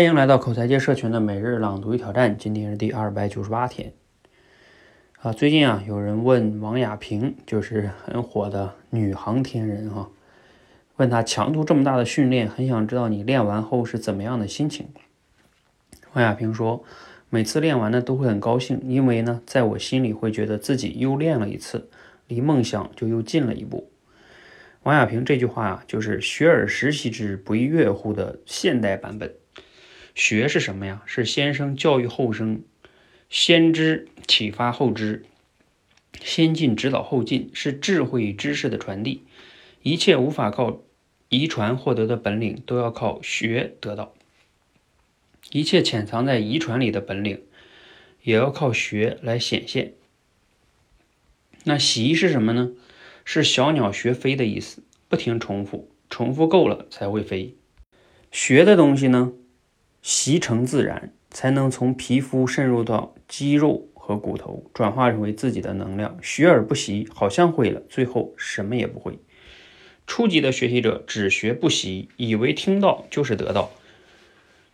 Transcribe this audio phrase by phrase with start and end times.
[0.00, 3.92] 欢迎来到口才界社群的每日朗读与挑战，今天是第二百九十八天。
[5.20, 10.08] 啊，最近啊，有人问王亚平，就是很火的女航天人哈，
[10.96, 14.88] 问他强度这么大的训练，很想知道你练完后是怎么样的心情。
[16.14, 16.82] 王亚平说，
[17.28, 21.90] 每次练完呢都会很高兴，因为呢，在我心里会觉得自己又练了一次，
[22.26, 23.90] 离梦想就又近了一步。
[24.84, 29.34] 王亚平这句话啊，就是“学而时习之，不亦说乎”的现代版本。
[30.14, 31.02] 学是什么呀？
[31.06, 32.62] 是先生教育后生，
[33.28, 35.24] 先知启发后知，
[36.20, 39.24] 先进指导后进，是智慧与知识的传递。
[39.82, 40.82] 一切无法靠
[41.28, 44.14] 遗传获得的本领，都要靠学得到。
[45.50, 47.42] 一切潜藏在遗传里的本领，
[48.22, 49.94] 也要靠学来显现。
[51.64, 52.72] 那习是什么呢？
[53.24, 57.54] 是小鸟学飞的意思，不停重复，重复够了才会飞。
[58.32, 59.32] 学的东西呢？
[60.02, 66.18] 习成自然，才能从皮肤渗入到肌肉和骨头，转化成为自己的能量。
[66.22, 69.18] 学而不习，好像会了，最后什么也不会。
[70.06, 73.70] 初级的学习者只学不习，以为听到就是得到，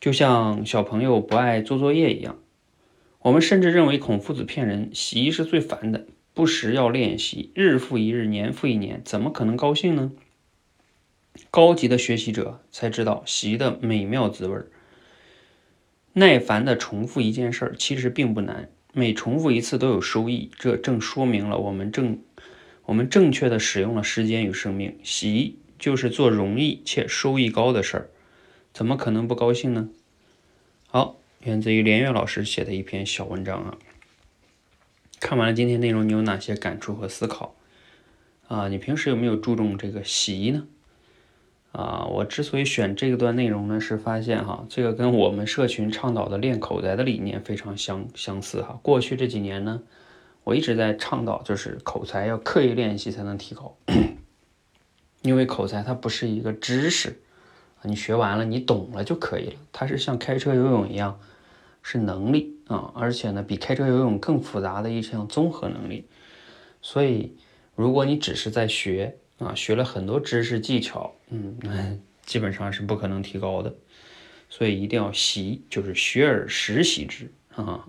[0.00, 2.38] 就像小朋友不爱做作业一样。
[3.20, 10.12] 我们甚至认为孔夫子骗人，习是最烦的，不时要练习，日复一日，年复一年，怎么可能高兴呢？
[11.50, 14.68] 高级的学习者才知道习的美妙滋味儿。
[16.16, 18.70] 耐烦的重复一件事儿，其实并不难。
[18.92, 22.20] 每重复一次都有收益，这正说明了我们正
[22.84, 24.96] 我们正确的使用了时间与生命。
[25.02, 28.10] 习就是做容易且收益高的事儿，
[28.72, 29.88] 怎么可能不高兴呢？
[30.86, 33.76] 好，源自于连岳老师写的一篇小文章啊。
[35.18, 37.56] 看完了今天内容，你有哪些感触和思考
[38.46, 38.68] 啊？
[38.68, 40.68] 你平时有没有注重这个习呢？
[41.74, 48.78] 啊，我之所以选这个段内容呢，是发现哈，这个跟我们社群倡导的练口才的理念非常相相似哈。
[48.80, 49.82] 过去这几年呢，
[50.44, 53.76] 我一直在倡导，就是口才要刻意练习才能提高，
[55.22, 57.20] 因为口才它不是一个知识，
[57.82, 61.18] 你学完了你懂了就可以了，它是像开车游泳一样，
[61.82, 66.06] 是能力啊，而且呢，比开车游泳更复杂的一项综合能力。
[66.80, 67.34] 所以，
[67.74, 73.74] 如果你只是在学，啊，学了很多知识技巧，嗯，基本上是不可能提高的，
[74.48, 77.86] 所以一定要习，就是学而时习之啊。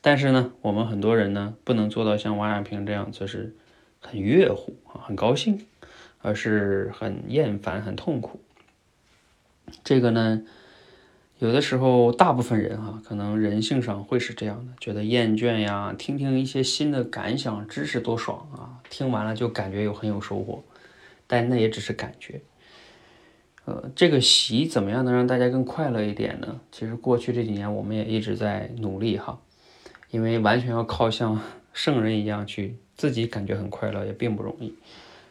[0.00, 3.54] 但是呢，我们很多人呢，不能做到像王亚平这样，就是
[4.00, 5.66] 很悦乎啊，很高兴，
[6.22, 8.40] 而是很厌烦、很痛苦。
[9.84, 10.42] 这个呢，
[11.38, 20.64] 有的时候大部分人哈，可能人性上会是这样的，觉得厌倦呀，听听一些新的感想、知识多爽啊，听完了就感觉有很有收获。
[21.28, 22.40] 但那也只是感觉，
[23.66, 26.58] 呃，这个习怎么样能让大家更快乐一点呢？
[26.72, 29.38] 其实过去这几年我们也一直在努力哈，
[30.10, 31.40] 因为完全要靠像
[31.72, 34.74] 圣人一样去自己感觉很快乐也并不容易，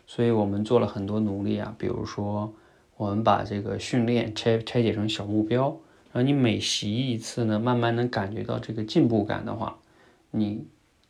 [0.06, 2.54] 所以我们做了很多努力啊，比如说
[2.96, 5.76] 我们把这个训练拆拆解成小目标，
[6.18, 9.78] 那你每习一次呢，慢慢能感觉到这个进步感的话，
[10.32, 10.66] 你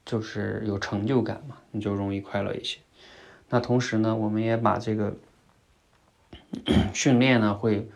[0.06, 2.79] 就是有成就感嘛，你就容易快乐一些。
[3.47, 5.16] 那同时呢，我们也把这个
[6.94, 7.88] 训练呢，会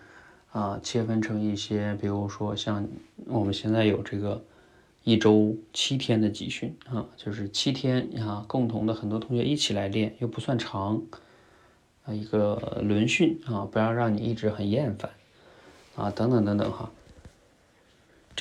[0.54, 2.88] 啊切分成一些，比如说像
[3.26, 4.42] 我们现在有这个
[5.04, 11.02] 一周七天的集训啊，就是七天啊，共同的很多同学一起来练，又不算长
[12.06, 15.12] 啊，一个轮训啊，不要让你一直很厌烦
[15.98, 16.90] 啊，等等等等哈，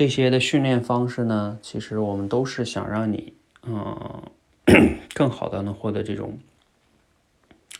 [0.01, 3.35] 这些的训练方式呢，其实我们都是想让你
[3.65, 4.23] 嗯，
[5.13, 6.39] 更好的能获得这种。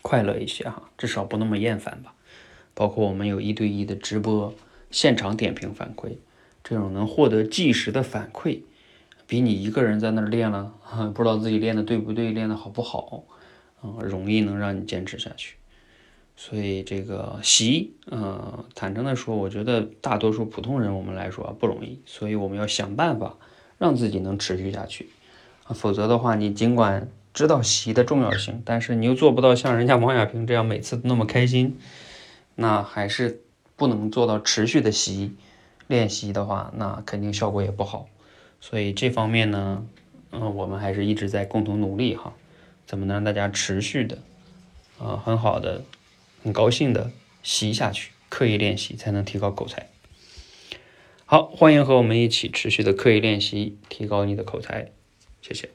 [0.03, 2.13] 快乐一些哈，至少不那么厌烦吧。
[2.75, 4.53] 包括我们有一对一的直播，
[4.91, 6.17] 现场点评反馈，
[6.63, 8.59] 这种能获得即时的反馈，
[9.25, 10.75] 比你一个人在那儿练了，
[11.15, 13.23] 不知道自己练的对不对，练的好不好，
[13.81, 15.55] 嗯，容易能让你坚持下去。
[16.35, 23.37] 所以这个习，嗯，坦诚的说，我觉得大多数普通人我们来说不容易，所以我们要想办法
[23.77, 25.09] 让自己能持续下去，
[25.65, 27.07] 啊，否则的话，你尽管。
[27.33, 31.77] 知道习的重要性，但是你又做不到像人家王亚平这样每次那么开心，
[32.55, 33.41] 那还是
[33.77, 35.33] 不能做到持续的习
[35.87, 38.09] 练习的话，那肯定效果也不好。
[38.59, 39.85] 所以这方面呢，
[40.33, 42.33] 嗯，我们还是一直在共同努力哈，
[42.85, 44.17] 怎么能让大家持续的，
[44.99, 45.81] 呃，很好的、
[46.43, 47.11] 很高兴的
[47.43, 49.89] 习下去，刻意练习才能提高口才。
[51.25, 54.91] 好，欢迎和我们一起持续的刻意练习，提高你的口才，
[55.41, 55.69] 谢谢。